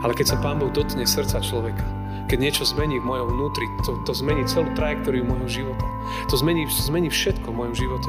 [0.00, 1.84] Ale keď sa Pán Boh dotkne srdca človeka,
[2.24, 5.84] keď niečo zmení v mojom vnútri, to, to zmení celú trajektóriu môjho života.
[6.32, 8.08] To zmení, zmení všetko v mojom živote.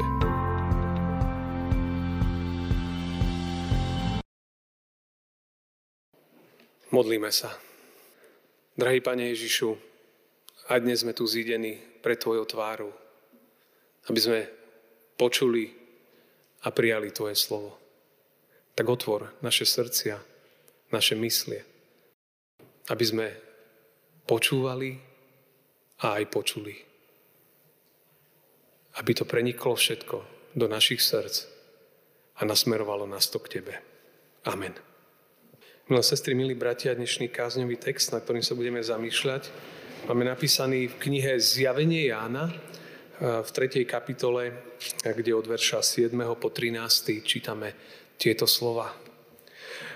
[6.96, 7.52] Modlíme sa.
[8.72, 9.76] Drahý Pane Ježišu,
[10.72, 12.88] aj dnes sme tu zídení pre Tvojou tváru,
[14.08, 14.48] aby sme
[15.20, 15.68] počuli
[16.64, 17.76] a prijali Tvoje slovo.
[18.72, 20.16] Tak otvor naše srdcia,
[20.88, 21.68] naše myslie,
[22.92, 23.26] aby sme
[24.28, 25.00] počúvali
[26.04, 26.76] a aj počuli.
[29.00, 30.16] Aby to preniklo všetko
[30.52, 31.48] do našich srdc
[32.36, 33.74] a nasmerovalo nás to k Tebe.
[34.44, 34.76] Amen.
[35.88, 39.48] Milé sestry, milí bratia, dnešný kázňový text, na ktorým sa budeme zamýšľať,
[40.12, 42.52] máme napísaný v knihe Zjavenie Jána
[43.18, 43.88] v 3.
[43.88, 44.52] kapitole,
[45.00, 46.12] kde od verša 7.
[46.36, 47.24] po 13.
[47.24, 47.72] čítame
[48.20, 49.01] tieto slova.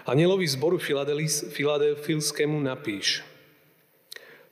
[0.07, 0.79] Anielovi zboru
[1.51, 3.27] filadelfilskému napíš.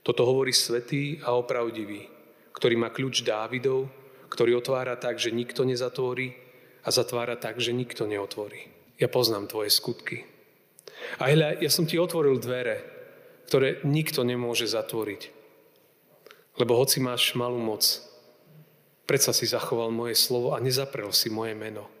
[0.03, 2.11] Toto hovorí svetý a opravdivý,
[2.51, 3.87] ktorý má kľúč Dávidov,
[4.27, 6.35] ktorý otvára tak, že nikto nezatvorí
[6.83, 8.67] a zatvára tak, že nikto neotvorí.
[8.99, 10.27] Ja poznám tvoje skutky.
[11.23, 12.83] A hľa, ja som ti otvoril dvere,
[13.47, 15.31] ktoré nikto nemôže zatvoriť.
[16.59, 17.83] Lebo hoci máš malú moc,
[19.07, 21.94] predsa si zachoval moje slovo a nezaprel si moje meno.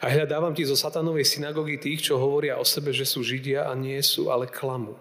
[0.00, 3.66] A hľa dávam ti zo satanovej synagógy tých, čo hovoria o sebe, že sú Židia
[3.68, 4.96] a nie sú, ale klamu.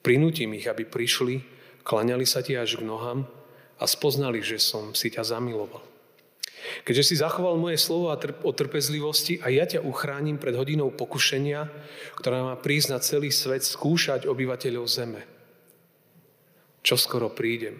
[0.00, 1.42] Prinútim ich, aby prišli,
[1.84, 3.28] klaňali sa ti až k nohám
[3.76, 5.84] a spoznali, že som si ťa zamiloval.
[6.82, 8.10] Keďže si zachoval moje slovo
[8.42, 11.70] o trpezlivosti a ja ťa uchránim pred hodinou pokušenia,
[12.18, 15.22] ktorá má prísť na celý svet skúšať obyvateľov zeme.
[16.82, 17.78] Čo skoro prídem.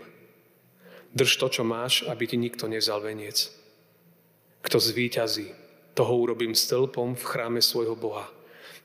[1.17, 3.56] Drž to, čo máš, aby ti nikto nevzal veniec.
[4.67, 5.55] Kto zvíťazí,
[5.95, 8.27] toho urobím stĺpom v chráme svojho Boha.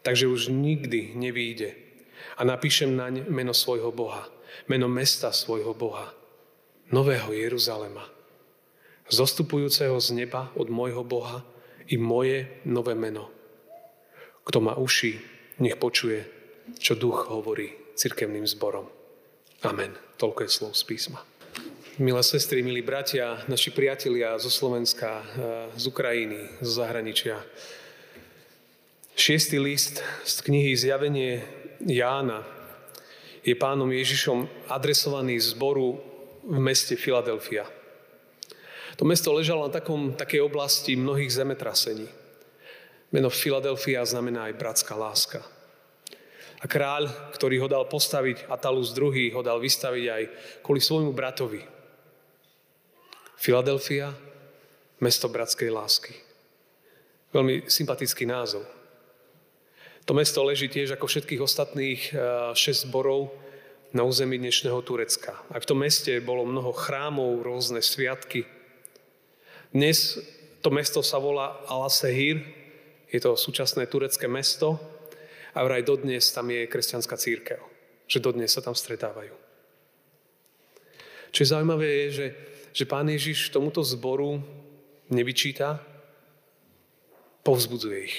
[0.05, 1.73] Takže už nikdy nevýjde.
[2.37, 4.29] A napíšem naň meno svojho Boha,
[4.69, 6.13] meno mesta svojho Boha,
[6.93, 8.05] Nového Jeruzalema,
[9.09, 11.43] zostupujúceho z neba od môjho Boha
[11.89, 13.33] i moje nové meno.
[14.45, 15.17] Kto má uši,
[15.59, 16.23] nech počuje,
[16.77, 18.85] čo duch hovorí cirkevným zborom.
[19.65, 19.93] Amen.
[20.17, 21.30] Toľko je slov z písma.
[21.99, 25.25] Milé sestry, milí bratia, naši priatelia zo Slovenska, eh,
[25.75, 27.43] z Ukrajiny, z zahraničia.
[29.19, 31.43] Šiestý list z knihy Zjavenie
[31.83, 32.47] Jána
[33.43, 35.99] je pánom Ježišom adresovaný zboru
[36.47, 37.67] v meste Filadelfia.
[38.95, 42.07] To mesto ležalo na takom, takej oblasti mnohých zemetrasení.
[43.11, 45.43] Meno Filadelfia znamená aj bratská láska.
[46.63, 50.23] A kráľ, ktorý ho dal postaviť, Atalus II, ho dal vystaviť aj
[50.63, 51.80] kvôli svojmu bratovi,
[53.41, 54.13] Filadelfia,
[55.01, 56.13] mesto bratskej lásky.
[57.33, 58.61] Veľmi sympatický názov.
[60.05, 62.17] To mesto leží tiež ako všetkých ostatných eh,
[62.53, 63.33] šesť zborov
[63.97, 65.41] na území dnešného Turecka.
[65.49, 68.45] Aj v tom meste bolo mnoho chrámov, rôzne sviatky.
[69.73, 70.21] Dnes
[70.61, 72.45] to mesto sa volá Alasehir,
[73.09, 74.77] je to súčasné turecké mesto
[75.57, 77.57] a vraj dodnes tam je kresťanská církev,
[78.05, 79.33] že dodnes sa tam stretávajú.
[81.33, 82.27] Čo je zaujímavé je, že
[82.71, 84.39] že pán Ježiš tomuto zboru
[85.11, 85.83] nevyčíta,
[87.43, 88.17] povzbudzuje ich.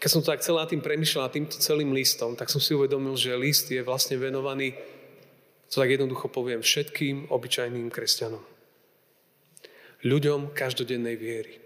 [0.00, 3.36] Keď som to tak celá tým premyšľal týmto celým listom, tak som si uvedomil, že
[3.36, 4.72] list je vlastne venovaný,
[5.68, 8.42] to tak jednoducho poviem, všetkým obyčajným kresťanom.
[10.00, 11.60] Ľuďom každodennej viery.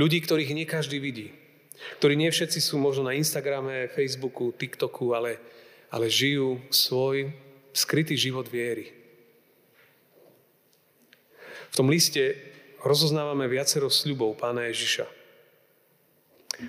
[0.00, 1.28] Ľudí, ktorých nie každý vidí.
[2.00, 5.38] Ktorí nie všetci sú možno na Instagrame, Facebooku, TikToku, ale,
[5.92, 7.30] ale žijú svoj
[7.70, 8.97] skrytý život viery.
[11.72, 12.36] V tom liste
[12.82, 15.06] rozoznávame viacero sľubov pána Ježiša,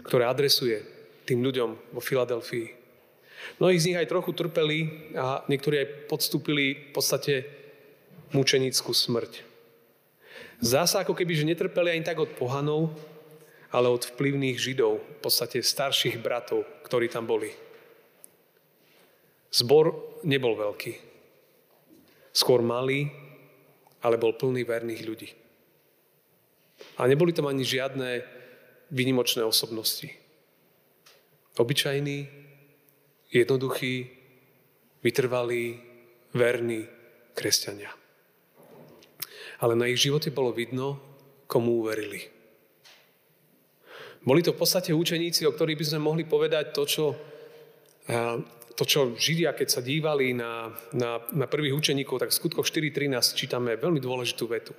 [0.05, 0.81] ktoré adresuje
[1.25, 2.75] tým ľuďom vo Filadelfii.
[3.61, 4.79] Mnohí z nich aj trochu trpeli
[5.15, 7.33] a niektorí aj podstúpili v podstate
[8.35, 9.45] mučenickú smrť.
[10.59, 12.91] Zdá sa ako keby, že netrpeli ani tak od pohanov,
[13.71, 17.53] ale od vplyvných židov, v podstate starších bratov, ktorí tam boli.
[19.49, 20.93] Zbor nebol veľký.
[22.33, 23.09] Skôr malý
[24.03, 25.29] ale bol plný verných ľudí.
[26.99, 28.23] A neboli tam ani žiadne
[28.91, 30.07] vynimočné osobnosti.
[31.59, 32.27] Obyčajní,
[33.31, 34.09] jednoduchí,
[35.03, 35.79] vytrvalí,
[36.33, 36.87] verní
[37.35, 37.91] kresťania.
[39.59, 40.99] Ale na ich živote bolo vidno,
[41.51, 42.31] komu uverili.
[44.23, 47.05] Boli to v podstate učeníci, o ktorých by sme mohli povedať to, čo
[48.79, 53.35] to, čo Židia, keď sa dívali na, na, na prvých učeníkov, tak v skutkoch 4.13
[53.35, 54.71] čítame veľmi dôležitú vetu.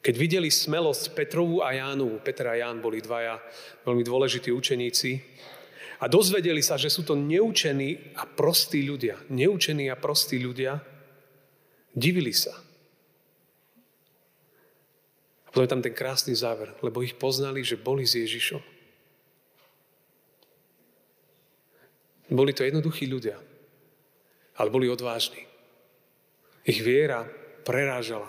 [0.00, 3.36] Keď videli smelosť Petrovu a Jánovu, Petra a Ján boli dvaja
[3.84, 5.10] veľmi dôležití učeníci,
[5.96, 9.16] a dozvedeli sa, že sú to neučení a prostí ľudia.
[9.32, 10.76] Neučení a prostí ľudia
[11.96, 12.52] divili sa.
[15.44, 18.75] A potom je tam ten krásny záver, lebo ich poznali, že boli s Ježišom.
[22.26, 23.38] Boli to jednoduchí ľudia,
[24.58, 25.46] ale boli odvážni.
[26.66, 27.22] Ich viera
[27.62, 28.26] prerážala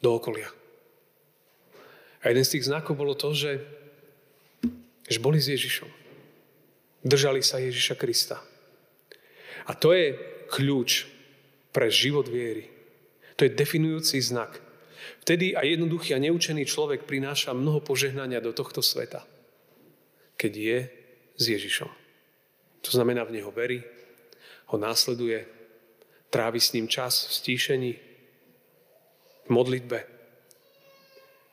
[0.00, 0.48] do okolia.
[2.20, 3.60] A jeden z tých znakov bolo to, že,
[5.08, 5.88] že boli s Ježišom.
[7.00, 8.40] Držali sa Ježiša Krista.
[9.64, 10.16] A to je
[10.52, 11.08] kľúč
[11.72, 12.68] pre život viery.
[13.40, 14.60] To je definujúci znak.
[15.24, 19.24] Vtedy aj jednoduchý a neučený človek prináša mnoho požehnania do tohto sveta.
[20.36, 20.78] Keď je
[21.40, 21.88] s Ježišom.
[22.80, 23.82] To znamená, v Neho verí,
[24.70, 25.46] ho následuje,
[26.30, 27.92] trávi s ním čas v stíšení,
[29.46, 29.98] v modlitbe.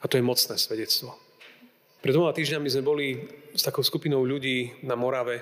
[0.01, 1.17] A to je mocné svedectvo.
[1.97, 3.07] Pred dvoma týždňami sme boli
[3.57, 5.41] s takou skupinou ľudí na Morave,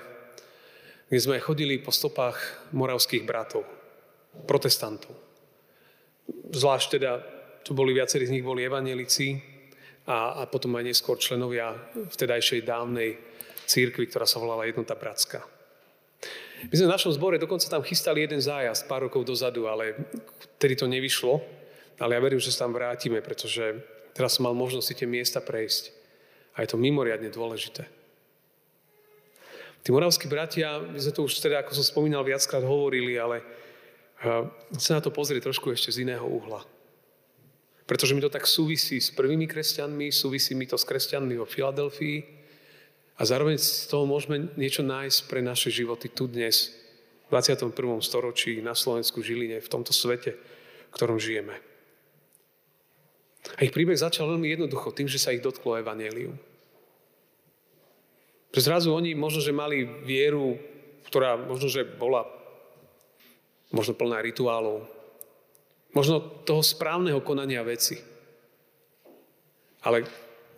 [1.06, 3.62] kde sme chodili po stopách moravských bratov,
[4.48, 5.12] protestantov.
[6.50, 7.12] Zvlášť teda,
[7.62, 9.36] tu boli viacerí z nich boli evanelici
[10.08, 13.20] a, a potom aj neskôr členovia vtedajšej dávnej
[13.68, 15.55] církvy, ktorá sa volala Jednota Bratská.
[16.56, 19.92] My sme v našom zbore dokonca tam chystali jeden zájazd pár rokov dozadu, ale
[20.56, 21.44] tedy to nevyšlo.
[22.00, 23.80] Ale ja verím, že sa tam vrátime, pretože
[24.16, 25.92] teraz som mal možnosť si tie miesta prejsť.
[26.56, 27.84] A je to mimoriadne dôležité.
[29.84, 33.44] Tí moravskí bratia, my sme to už teda, ako som spomínal, viackrát hovorili, ale
[34.80, 36.64] sa na to pozrieť trošku ešte z iného uhla.
[37.86, 42.35] Pretože mi to tak súvisí s prvými kresťanmi, súvisí mi to s kresťanmi vo Filadelfii,
[43.16, 46.76] a zároveň z toho môžeme niečo nájsť pre naše životy tu dnes,
[47.26, 47.72] v 21.
[48.04, 51.56] storočí na Slovensku, Žiline, v tomto svete, v ktorom žijeme.
[53.56, 56.36] A ich príbeh začal veľmi jednoducho, tým, že sa ich dotklo evanelium.
[58.52, 60.60] Že zrazu oni možno, že mali vieru,
[61.08, 62.28] ktorá možno, že bola
[63.72, 64.86] možno plná rituálov,
[65.96, 67.96] možno toho správneho konania veci.
[69.82, 70.04] Ale,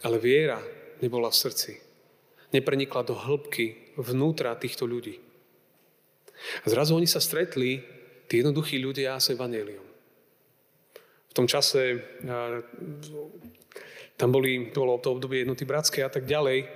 [0.02, 0.58] ale viera
[1.00, 1.87] nebola v srdci
[2.54, 5.20] neprenikla do hĺbky vnútra týchto ľudí.
[6.62, 7.82] A zrazu oni sa stretli,
[8.30, 9.84] tí jednoduchí ľudia, s Evangelium.
[11.28, 11.98] V tom čase
[14.18, 16.66] tam boli, bolo to obdobie jednoty bratskej a tak ďalej.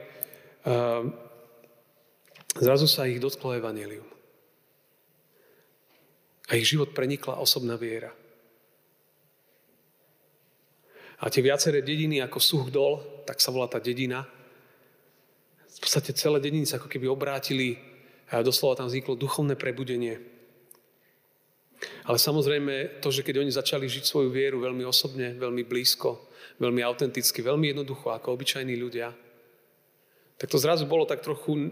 [2.58, 4.06] Zrazu sa ich dotklo Evangelium.
[6.50, 8.12] A ich život prenikla osobná viera.
[11.22, 14.26] A tie viaceré dediny ako Suchdol, tak sa volá tá dedina,
[15.82, 17.82] podstate celé dediny ako keby obrátili
[18.30, 20.22] a doslova tam vzniklo duchovné prebudenie.
[22.06, 26.30] Ale samozrejme to, že keď oni začali žiť svoju vieru veľmi osobne, veľmi blízko,
[26.62, 29.10] veľmi autenticky, veľmi jednoducho, ako obyčajní ľudia,
[30.38, 31.70] tak to zrazu bolo tak trochu,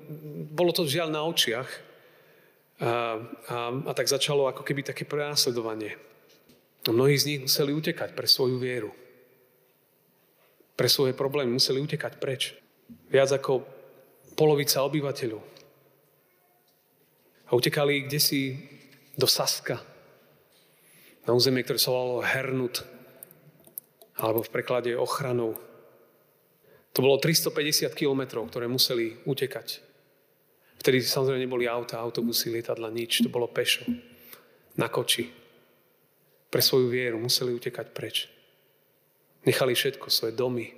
[0.51, 1.71] bolo to žiaľ na očiach a,
[2.87, 5.95] a, a tak začalo ako keby také prenásledovanie.
[6.87, 8.91] A mnohí z nich museli utekať pre svoju vieru.
[10.75, 12.57] Pre svoje problémy museli utekať preč.
[13.13, 13.80] Viac ako
[14.41, 15.43] polovica obyvateľov.
[17.45, 18.57] A utekali kde si
[19.13, 19.77] do Saska,
[21.29, 22.81] na územie, ktoré sa volalo Hernut,
[24.17, 25.61] alebo v preklade ochranou.
[26.97, 29.85] To bolo 350 kilometrov, ktoré museli utekať.
[30.81, 33.21] Vtedy samozrejme neboli auta, autobusy, lietadla, nič.
[33.21, 33.85] To bolo pešo,
[34.81, 35.29] na koči.
[36.49, 38.25] Pre svoju vieru museli utekať preč.
[39.45, 40.73] Nechali všetko, svoje domy,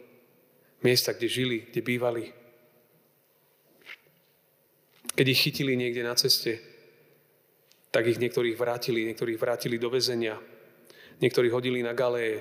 [0.83, 2.42] miesta, kde žili, kde bývali,
[5.13, 6.61] keď ich chytili niekde na ceste,
[7.93, 10.41] tak ich niektorých vrátili, niektorých vrátili do väzenia,
[11.21, 12.41] niektorí hodili na galéje,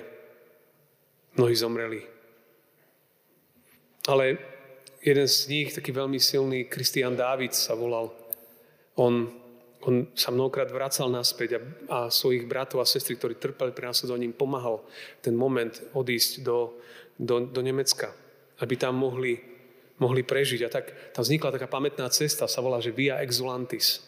[1.36, 2.00] mnohí zomreli.
[4.08, 4.40] Ale
[5.04, 8.08] jeden z nich, taký veľmi silný, Kristian Dávid sa volal,
[8.96, 9.28] on,
[9.84, 11.60] on sa mnohokrát vracal naspäť a,
[11.92, 14.80] a svojich bratov a sestry, ktorí trpeli pre následovaním, pomáhal
[15.20, 16.80] ten moment odísť do,
[17.20, 18.08] do, do Nemecka,
[18.64, 19.51] aby tam mohli
[20.02, 20.60] mohli prežiť.
[20.66, 24.02] A tak tam vznikla taká pamätná cesta, sa volá, že Via Exulantis.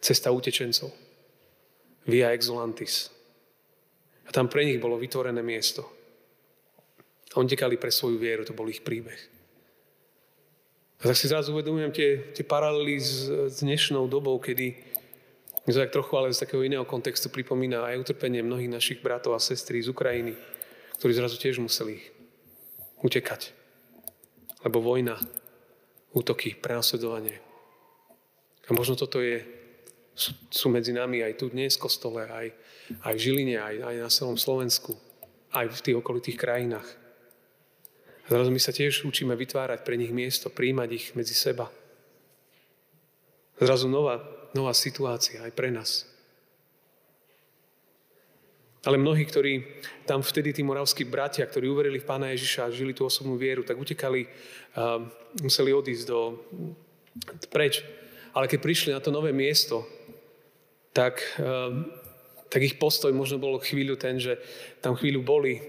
[0.00, 0.88] Cesta utečencov.
[2.08, 3.12] Via Exulantis.
[4.24, 5.84] A tam pre nich bolo vytvorené miesto.
[7.30, 9.20] A oni tekali pre svoju vieru, to bol ich príbeh.
[11.00, 13.28] A tak si zrazu uvedomujem tie, tie paralely s,
[13.64, 14.76] dnešnou dobou, kedy
[15.64, 19.40] mi tak trochu, ale z takého iného kontextu pripomína aj utrpenie mnohých našich bratov a
[19.40, 20.36] sestry z Ukrajiny,
[21.00, 22.00] ktorí zrazu tiež museli
[23.00, 23.59] utekať.
[24.60, 25.16] Lebo vojna,
[26.12, 27.40] útoky, prenasledovanie.
[28.68, 29.42] A možno toto je,
[30.14, 32.52] sú, medzi nami aj tu dnes v kostole, aj,
[33.02, 34.94] aj v Žiline, aj, aj na celom Slovensku.
[35.50, 36.88] aj v tých okolitých krajinách.
[38.26, 41.66] A zrazu my sa tiež učíme vytvárať pre nich miesto, príjmať ich medzi seba.
[43.58, 44.22] Zrazu nová,
[44.54, 46.06] nová situácia aj pre nás.
[48.80, 52.96] Ale mnohí, ktorí tam vtedy, tí moravskí bratia, ktorí uverili v Pána Ježiša a žili
[52.96, 54.24] tú osobnú vieru, tak utekali,
[54.74, 55.04] a
[55.44, 56.40] museli odísť do,
[57.52, 57.84] preč.
[58.32, 59.84] Ale keď prišli na to nové miesto,
[60.96, 61.20] tak,
[62.48, 64.40] tak ich postoj možno bol chvíľu ten, že
[64.80, 65.60] tam chvíľu boli,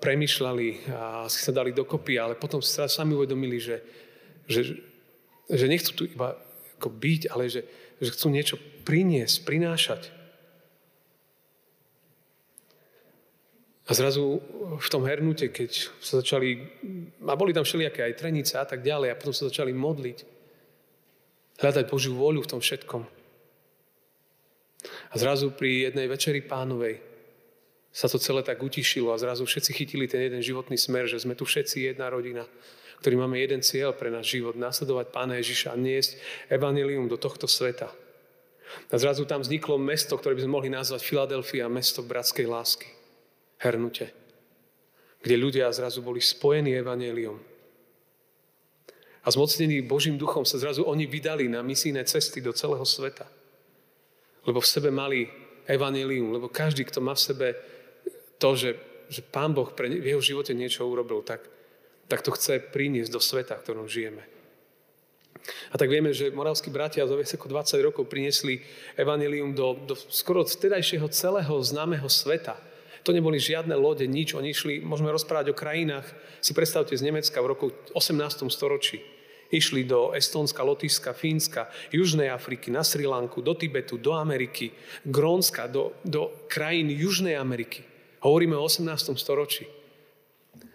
[0.00, 3.82] premyšľali a si sa dali dokopy, ale potom sa sami uvedomili, že,
[4.46, 4.80] že,
[5.50, 6.38] že nechcú tu iba
[6.78, 7.66] ako byť, ale že,
[8.00, 8.56] že chcú niečo
[8.86, 10.15] priniesť, prinášať.
[13.86, 14.42] A zrazu
[14.82, 16.58] v tom hernute, keď sa začali,
[17.22, 20.18] a boli tam všelijaké aj trenice a tak ďalej, a potom sa začali modliť,
[21.62, 23.02] hľadať Božiu vôľu v tom všetkom.
[24.86, 26.98] A zrazu pri jednej večeri pánovej
[27.94, 31.38] sa to celé tak utišilo a zrazu všetci chytili ten jeden životný smer, že sme
[31.38, 32.44] tu všetci jedna rodina,
[33.00, 36.18] ktorí máme jeden cieľ pre náš život, nasledovať Pána Ježiša a niesť
[36.50, 37.88] evanilium do tohto sveta.
[38.90, 43.05] A zrazu tam vzniklo mesto, ktoré by sme mohli nazvať Filadelfia, mesto bratskej lásky
[43.60, 44.12] hernute,
[45.22, 47.38] kde ľudia zrazu boli spojení evaneliom.
[49.26, 53.26] A zmocnení Božím duchom sa zrazu oni vydali na misijné cesty do celého sveta.
[54.46, 55.26] Lebo v sebe mali
[55.66, 57.48] evanelium, lebo každý, kto má v sebe
[58.38, 58.78] to, že,
[59.10, 61.42] že Pán Boh pre, v jeho živote niečo urobil, tak,
[62.06, 64.22] tak to chce priniesť do sveta, v ktorom žijeme.
[65.70, 68.62] A tak vieme, že moravskí bratia za viac ako 20 rokov priniesli
[68.98, 72.58] evanelium do, do skoro vtedajšieho celého známeho sveta.
[73.06, 74.34] To neboli žiadne lode, nič.
[74.34, 76.10] Oni išli, môžeme rozprávať o krajinách,
[76.42, 78.50] si predstavte z Nemecka v roku 18.
[78.50, 78.98] storočí.
[79.46, 84.74] Išli do Estónska, Lotyšska, Fínska, Južnej Afriky, na Sri Lanku, do Tibetu, do Ameriky,
[85.06, 87.86] Grónska, do, do krajín Južnej Ameriky.
[88.26, 88.90] Hovoríme o 18.
[89.14, 89.70] storočí.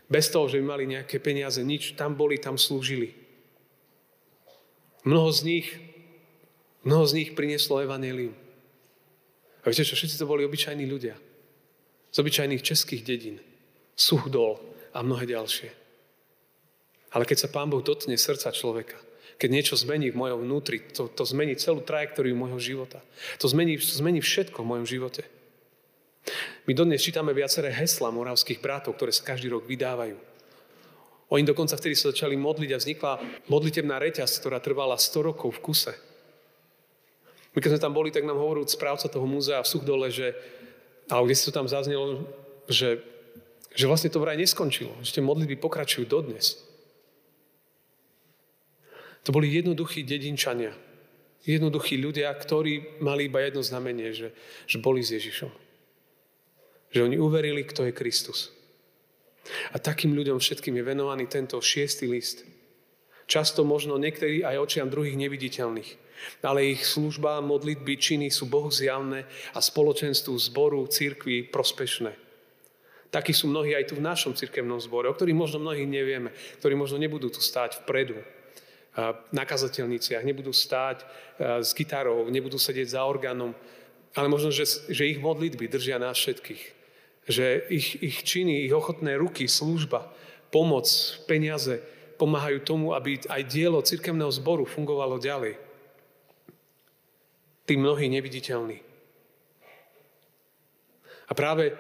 [0.08, 2.00] Bez toho, že by mali nejaké peniaze, nič.
[2.00, 3.12] Tam boli, tam slúžili.
[5.04, 5.68] Mnoho z nich,
[6.88, 8.32] mnoho z nich prinieslo evanelium.
[9.62, 11.31] A viete čo, všetci to boli obyčajní ľudia
[12.12, 13.38] z obyčajných českých dedín,
[13.96, 14.60] Suchdol
[14.92, 15.72] a mnohé ďalšie.
[17.12, 18.96] Ale keď sa Pán Boh dotkne srdca človeka,
[19.36, 23.02] keď niečo zmení v mojom vnútri, to, to zmení celú trajektóriu môjho života.
[23.42, 25.26] To zmení, to zmení všetko v mojom živote.
[26.70, 30.14] My dodnes čítame viaceré hesla moravských bratov, ktoré sa každý rok vydávajú.
[31.32, 33.14] Oni dokonca vtedy sa začali modliť a vznikla
[33.50, 35.94] modlitebná reťaz, ktorá trvala 100 rokov v kuse.
[37.56, 40.38] My keď sme tam boli, tak nám hovoril správca toho múzea v Suchdole, že
[41.12, 42.24] ale kde si to tam zaznelo,
[42.72, 43.04] že,
[43.76, 44.96] že vlastne to vraj neskončilo.
[45.04, 46.56] Že tie modlitby pokračujú dodnes.
[49.28, 50.72] To boli jednoduchí dedinčania.
[51.44, 54.32] Jednoduchí ľudia, ktorí mali iba jedno znamenie, že,
[54.66, 55.52] že boli s Ježišom.
[56.96, 58.56] Že oni uverili, kto je Kristus.
[59.74, 62.46] A takým ľuďom všetkým je venovaný tento šiestý list.
[63.26, 66.01] Často možno niektorí aj očiam druhých neviditeľných.
[66.42, 72.14] Ale ich služba, modlitby, činy sú Bohu zjavné a spoločenstvu zboru, církvy prospešné.
[73.12, 76.32] Takí sú mnohí aj tu v našom cirkevnom zbore, o ktorých možno mnohí nevieme,
[76.64, 78.16] ktorí možno nebudú tu stáť vpredu
[79.32, 81.04] na kazateľniciach, nebudú stáť
[81.60, 83.52] s gitarou, nebudú sedieť za orgánom,
[84.16, 86.64] ale možno, že, že ich modlitby držia nás všetkých.
[87.28, 90.12] Že ich, ich činy, ich ochotné ruky, služba,
[90.52, 90.88] pomoc,
[91.28, 91.80] peniaze
[92.20, 95.71] pomáhajú tomu, aby aj dielo cirkevného zboru fungovalo ďalej
[97.72, 98.84] tí mnohí neviditeľní.
[101.24, 101.72] A práve,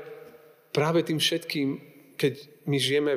[0.72, 1.68] práve tým všetkým,
[2.16, 2.34] keď
[2.72, 3.14] my žijeme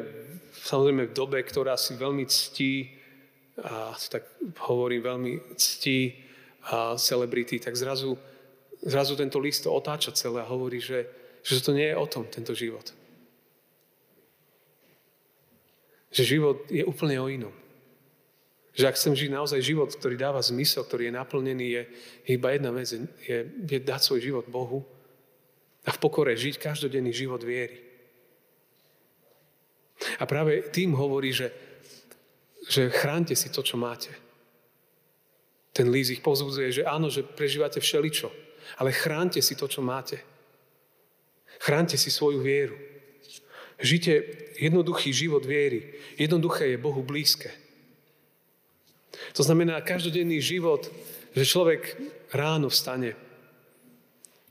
[0.58, 2.98] samozrejme v dobe, ktorá si veľmi ctí,
[3.62, 4.26] a tak
[4.66, 6.18] hovorím, veľmi ctí
[6.74, 8.18] a celebrity, tak zrazu,
[8.82, 11.06] zrazu tento list otáča celé a hovorí, že,
[11.46, 12.90] že to nie je o tom, tento život.
[16.10, 17.54] Že život je úplne o inom.
[18.74, 21.82] Že ak chcem žiť naozaj život, ktorý dáva zmysel, ktorý je naplnený, je,
[22.34, 24.82] iba jedna vec, je, je dať svoj život Bohu
[25.86, 27.78] a v pokore žiť každodenný život viery.
[30.18, 31.54] A práve tým hovorí, že,
[32.66, 34.10] že chránte si to, čo máte.
[35.70, 38.30] Ten líz ich pozbudzuje, že áno, že prežívate všeličo,
[38.82, 40.18] ale chránte si to, čo máte.
[41.62, 42.74] Chránte si svoju vieru.
[43.78, 44.12] Žite
[44.58, 45.98] jednoduchý život viery.
[46.18, 47.50] Jednoduché je Bohu blízke.
[49.34, 50.86] To znamená každodenný život,
[51.34, 51.98] že človek
[52.30, 53.18] ráno vstane,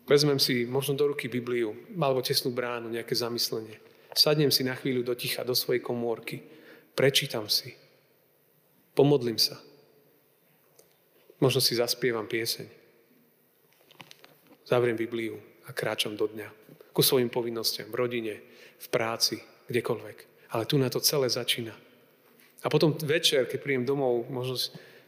[0.03, 3.79] vezmem si možno do ruky Bibliu, alebo tesnú bránu, nejaké zamyslenie.
[4.11, 6.43] Sadnem si na chvíľu do ticha, do svojej komórky,
[6.93, 7.73] prečítam si,
[8.91, 9.55] pomodlím sa.
[11.39, 12.67] Možno si zaspievam pieseň.
[14.63, 15.35] Zavriem Bibliu
[15.67, 16.47] a kráčam do dňa.
[16.95, 18.35] Ku svojim povinnostiam, v rodine,
[18.79, 20.17] v práci, kdekoľvek.
[20.55, 21.73] Ale tu na to celé začína.
[22.63, 24.55] A potom večer, keď príjem domov, možno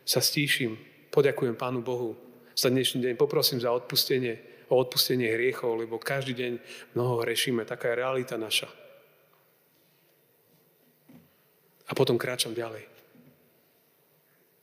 [0.03, 0.75] sa stíšim,
[1.07, 2.19] poďakujem Pánu Bohu
[2.51, 6.51] za dnešný deň, poprosím za odpustenie, o odpustenie hriechov, lebo každý deň
[6.99, 8.67] mnoho hrešíme, taká je realita naša.
[11.85, 12.83] A potom kráčam ďalej.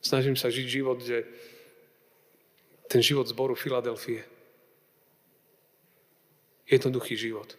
[0.03, 1.23] Snažím sa žiť život, že
[2.91, 4.21] ten život zboru Filadelfie.
[6.67, 7.55] Jednoduchý život.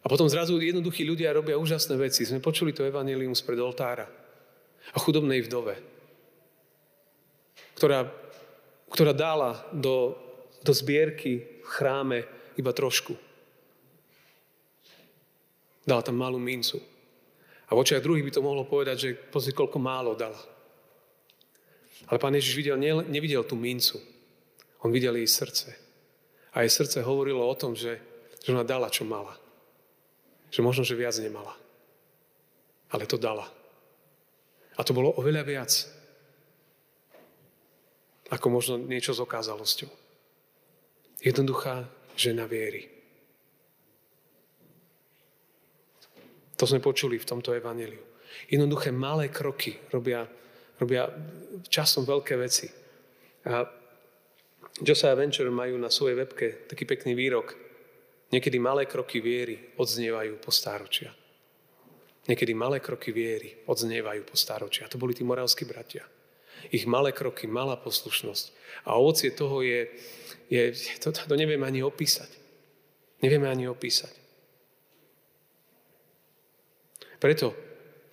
[0.00, 2.24] A potom zrazu jednoduchí ľudia robia úžasné veci.
[2.24, 4.08] Sme počuli to evanelium spred oltára
[4.96, 5.76] o chudobnej vdove,
[7.76, 8.08] ktorá,
[8.88, 10.16] ktorá dala do,
[10.64, 12.18] do zbierky v chráme
[12.56, 13.12] iba trošku.
[15.84, 16.80] Dala tam malú mincu.
[17.70, 20.40] A v očiach druhých by to mohlo povedať, že pozri, koľko málo dala.
[22.10, 22.76] Ale pán Ježiš videl,
[23.06, 24.00] nevidel tú mincu.
[24.82, 25.68] On videl jej srdce.
[26.50, 28.00] A jej srdce hovorilo o tom, že,
[28.42, 29.38] že ona dala, čo mala.
[30.50, 31.54] Že možno, že viac nemala.
[32.90, 33.46] Ale to dala.
[34.74, 35.72] A to bolo oveľa viac.
[38.30, 39.90] Ako možno niečo s okázalosťou.
[41.22, 42.88] Jednoduchá žena viery.
[46.60, 48.04] To sme počuli v tomto evaneliu.
[48.52, 50.28] Jednoduché malé kroky robia,
[50.76, 51.08] robia
[51.66, 52.68] časom veľké veci.
[53.48, 53.64] A
[54.84, 57.69] Josiah Venture majú na svojej webke taký pekný výrok.
[58.30, 61.10] Niekedy malé kroky viery odznievajú po stáročia.
[62.30, 64.86] Niekedy malé kroky viery odznievajú po stáročia.
[64.86, 66.06] To boli tí morálsky bratia.
[66.70, 68.44] Ich malé kroky, malá poslušnosť.
[68.86, 69.90] A ovocie toho je,
[70.46, 70.62] je
[71.02, 72.30] to, to nevieme ani opísať.
[73.24, 74.14] Nevieme ani opísať.
[77.20, 77.52] Preto,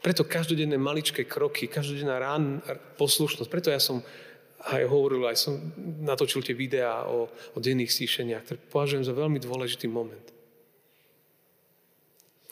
[0.04, 2.60] preto každodenné maličké kroky, každodenná rán,
[3.00, 4.04] poslušnosť, preto ja som
[4.58, 5.54] aj hovoril, aj som
[6.02, 10.26] natočil tie videá o, o denných stíšeniach, ktoré považujem za veľmi dôležitý moment.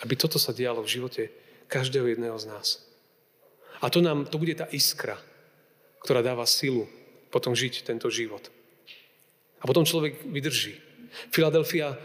[0.06, 1.24] Aby toto sa dialo v živote
[1.66, 2.86] každého jedného z nás.
[3.82, 5.18] A to, nám, to bude tá iskra,
[6.06, 6.86] ktorá dáva silu
[7.34, 8.48] potom žiť tento život.
[9.60, 10.78] A potom človek vydrží.
[11.34, 11.98] Filadelfia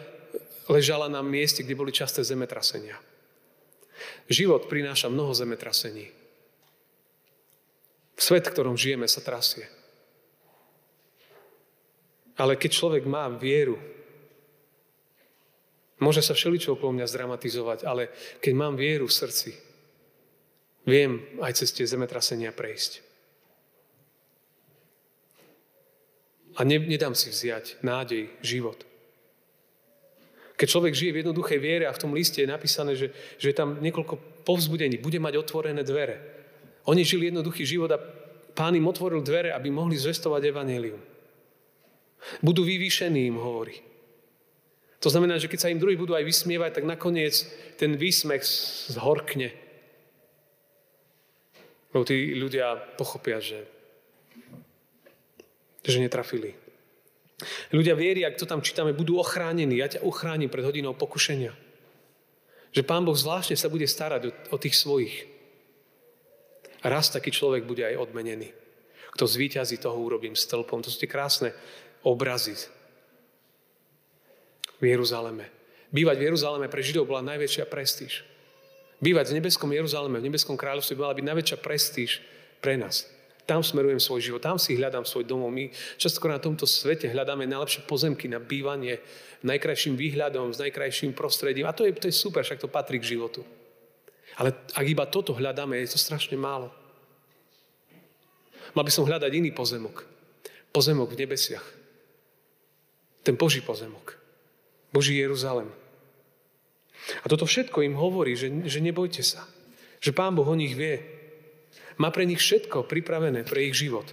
[0.70, 2.96] ležala na mieste, kde boli časté zemetrasenia.
[4.32, 6.08] Život prináša mnoho zemetrasení.
[8.16, 9.68] Svet, v ktorom žijeme, sa trasie.
[12.40, 13.76] Ale keď človek má vieru,
[16.00, 18.08] môže sa všeličo okolo mňa zdramatizovať, ale
[18.40, 19.52] keď mám vieru v srdci,
[20.88, 23.04] viem aj cez tie zemetrasenia prejsť.
[26.56, 28.88] A ne, nedám si vziať nádej, život.
[30.56, 33.56] Keď človek žije v jednoduchej viere a v tom liste je napísané, že, že je
[33.56, 36.20] tam niekoľko povzbudení, bude mať otvorené dvere.
[36.88, 38.00] Oni žili jednoduchý život a
[38.52, 41.09] pán im otvoril dvere, aby mohli zvestovať evanelium.
[42.44, 43.80] Budú vyvýšení, im hovorí.
[45.00, 47.32] To znamená, že keď sa im druhí budú aj vysmievať, tak nakoniec
[47.80, 48.44] ten výsmech
[48.92, 49.48] zhorkne.
[51.96, 53.64] Lebo tí ľudia pochopia, že,
[55.80, 56.52] že netrafili.
[57.72, 59.80] Ľudia vieria, ak to tam čítame, budú ochránení.
[59.80, 61.56] Ja ťa ochránim pred hodinou pokušenia.
[62.70, 65.26] Že Pán Boh zvláštne sa bude starať o, o tých svojich.
[66.84, 68.52] A raz taký človek bude aj odmenený.
[69.16, 70.84] Kto zvíťazí, toho urobím stĺpom.
[70.84, 71.56] To sú tie krásne
[72.04, 72.56] obrazy
[74.80, 75.46] v Jeruzaleme.
[75.90, 78.24] Bývať v Jeruzaleme pre Židov bola najväčšia prestíž.
[79.00, 82.20] Bývať v nebeskom Jeruzaleme, v nebeskom kráľovstve bola byť najväčšia prestíž
[82.60, 83.08] pre nás.
[83.48, 85.50] Tam smerujem svoj život, tam si hľadám svoj domov.
[85.50, 89.02] My často na tomto svete hľadáme najlepšie pozemky na bývanie,
[89.42, 91.66] najkrajším výhľadom, s najkrajším prostredím.
[91.66, 93.42] A to je, to je super, však to patrí k životu.
[94.38, 96.70] Ale ak iba toto hľadáme, je to strašne málo.
[98.76, 100.06] Mal by som hľadať iný pozemok.
[100.70, 101.79] Pozemok v nebesiach.
[103.20, 104.16] Ten Boží pozemok.
[104.92, 105.70] Boží Jeruzalem.
[107.24, 109.44] A toto všetko im hovorí, že, že nebojte sa.
[110.00, 111.00] Že Pán Boh o nich vie.
[112.00, 114.08] Má pre nich všetko pripravené pre ich život.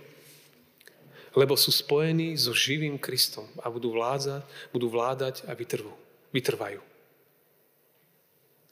[1.37, 5.93] Lebo sú spojení so živým Kristom a budú vládzať, budú vládať a vytrvú,
[6.33, 6.81] vytrvajú.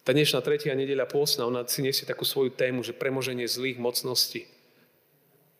[0.06, 4.45] Tá dnešná tretia nedeľa pôsna, ona si nesie takú svoju tému, že premoženie zlých mocností.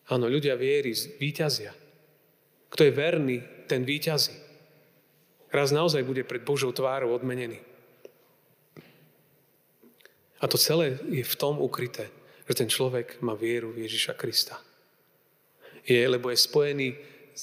[0.06, 1.74] Áno, ľudia viery víťazia.
[2.70, 4.45] Kto je verný, ten víťazí
[5.56, 7.64] raz naozaj bude pred Božou tvárou odmenený.
[10.44, 12.12] A to celé je v tom ukryté,
[12.46, 14.60] že ten človek má vieru v Ježiša Krista.
[15.88, 16.88] Je, lebo je spojený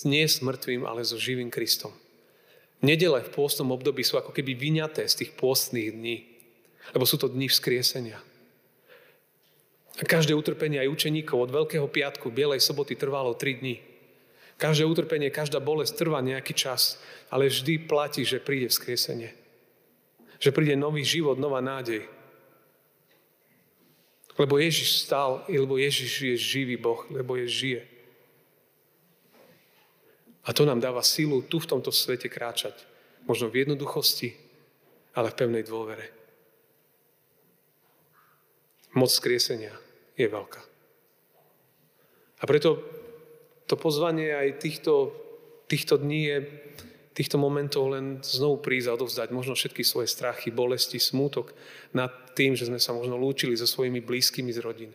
[0.07, 1.92] nie s mŕtvým, ale so živým Kristom.
[2.83, 6.27] Nedele v pôstnom období sú ako keby vyňaté z tých pôstnych dní,
[6.90, 8.18] lebo sú to dni vzkriesenia.
[10.01, 13.77] A každé utrpenie aj učeníkov od Veľkého piatku, Bielej soboty trvalo 3 dní.
[14.62, 17.03] Každé utrpenie, každá bolesť trvá nejaký čas,
[17.35, 19.35] ale vždy platí, že príde vzkriesenie.
[20.38, 22.07] Že príde nový život, nová nádej.
[24.38, 27.83] Lebo Ježiš stal, lebo Ježiš je živý Boh, lebo je žije.
[30.46, 32.79] A to nám dáva silu tu v tomto svete kráčať.
[33.27, 34.31] Možno v jednoduchosti,
[35.18, 36.07] ale v pevnej dôvere.
[38.94, 39.75] Moc skriesenia
[40.14, 40.62] je veľká.
[42.38, 43.01] A preto
[43.72, 45.16] to pozvanie aj týchto,
[45.64, 46.38] týchto dní je
[47.16, 51.56] týchto momentov len znovu prísť a odovzdať možno všetky svoje strachy, bolesti, smútok
[51.96, 54.92] nad tým, že sme sa možno lúčili so svojimi blízkymi z rodín.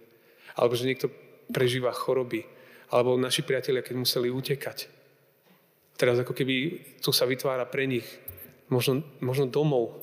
[0.53, 1.09] Alebo že niekto
[1.49, 2.45] prežíva choroby.
[2.93, 4.85] Alebo naši priatelia, keď museli utekať.
[5.97, 6.55] Teraz ako keby
[7.01, 8.05] tu sa vytvára pre nich
[8.69, 9.97] možno, možno domov.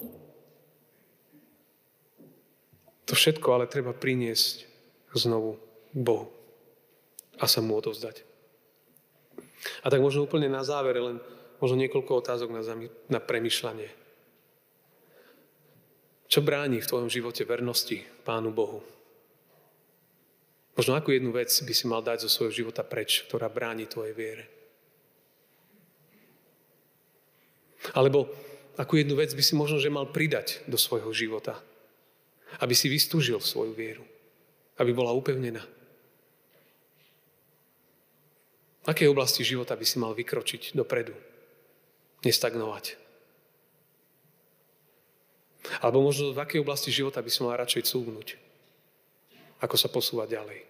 [3.07, 4.67] To všetko ale treba priniesť
[5.15, 5.63] znovu
[5.95, 6.27] Bohu
[7.39, 8.34] a sa mu odovzdať.
[9.85, 11.17] A tak možno úplne na záver len
[11.63, 13.89] možno niekoľko otázok na, zami- na premyšľanie.
[16.29, 18.83] Čo bráni v tvojom živote vernosti Pánu Bohu?
[20.75, 24.11] Možno akú jednu vec by si mal dať zo svojho života preč, ktorá bráni tvojej
[24.11, 24.45] viere?
[27.95, 28.27] Alebo
[28.75, 31.61] akú jednu vec by si možno, že mal pridať do svojho života,
[32.59, 34.03] aby si vystúžil svoju vieru,
[34.81, 35.63] aby bola upevnená.
[38.85, 41.17] V akej oblasti života by si mal vykročiť dopredu?
[42.21, 43.01] Nestagnovať.
[45.81, 48.29] Alebo možno v akej oblasti života by si mal radšej cúvnuť?
[49.65, 50.61] Ako sa posúvať ďalej?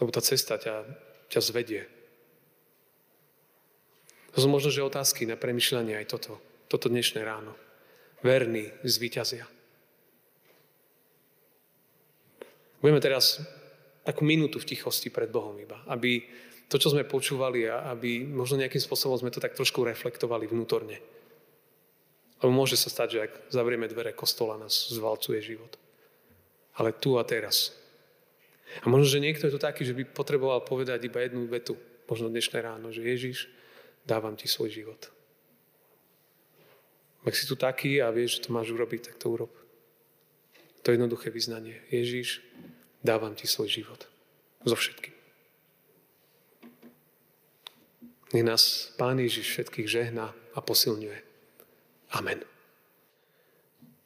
[0.00, 0.88] Lebo tá cesta ťa,
[1.28, 1.84] ťa zvedie
[4.36, 6.36] to sú možno, že otázky na premyšľanie aj toto,
[6.68, 7.56] toto dnešné ráno.
[8.20, 9.48] Verní zvíťazia.
[12.84, 13.40] Budeme teraz
[14.04, 16.28] takú minútu v tichosti pred Bohom iba, aby
[16.66, 20.98] to, čo sme počúvali aby možno nejakým spôsobom sme to tak trošku reflektovali vnútorne.
[22.42, 25.78] Lebo môže sa stať, že ak zavrieme dvere kostola, nás zvalcuje život.
[26.76, 27.72] Ale tu a teraz.
[28.84, 31.78] A možno, že niekto je to taký, že by potreboval povedať iba jednu vetu,
[32.10, 33.48] možno dnešné ráno, že Ježiš,
[34.04, 35.00] dávam ti svoj život.
[37.24, 39.50] Ak si tu taký a vieš, že to máš urobiť, tak to urob.
[40.84, 41.82] To je jednoduché vyznanie.
[41.90, 42.44] Ježíš,
[43.02, 44.06] dávam ti svoj život.
[44.62, 45.15] So všetkým.
[48.36, 51.18] Nech nás Pán Ježiš všetkých žehná a posilňuje.
[52.20, 52.44] Amen.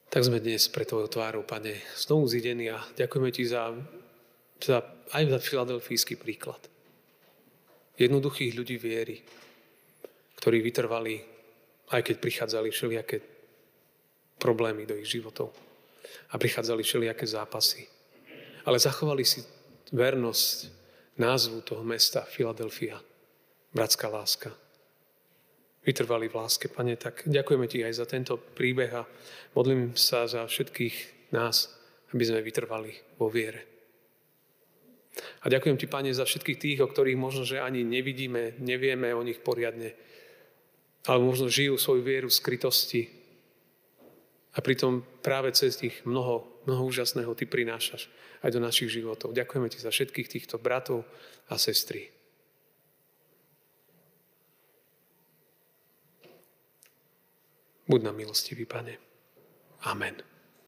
[0.07, 3.75] Tak sme dnes pre Tvojou tvárou, Pane, znovu zidení a ďakujeme Ti za,
[4.63, 4.87] za,
[5.19, 6.63] aj za filadelfijský príklad.
[7.99, 9.19] Jednoduchých ľudí viery,
[10.39, 11.19] ktorí vytrvali,
[11.91, 13.19] aj keď prichádzali všelijaké
[14.39, 15.51] problémy do ich životov
[16.31, 17.83] a prichádzali všelijaké zápasy.
[18.63, 19.43] Ale zachovali si
[19.91, 20.71] vernosť
[21.19, 23.10] názvu toho mesta Filadelfia,
[23.75, 24.51] bratská láska.
[25.81, 29.09] Vytrvali v láske, Pane, tak ďakujeme Ti aj za tento príbeh a
[29.57, 31.73] modlím sa za všetkých nás,
[32.13, 33.65] aby sme vytrvali vo viere.
[35.41, 39.25] A ďakujem Ti, Pane, za všetkých tých, o ktorých možno, že ani nevidíme, nevieme o
[39.25, 39.97] nich poriadne,
[41.09, 43.03] alebo možno žijú svoju vieru v skrytosti.
[44.53, 48.13] A pritom práve cez nich mnoho, mnoho úžasného Ty prinášaš
[48.45, 49.33] aj do našich životov.
[49.33, 51.09] Ďakujeme Ti za všetkých týchto bratov
[51.49, 52.20] a sestry.
[57.91, 58.99] Buď na milostivý, Pane.
[59.81, 60.30] Amen.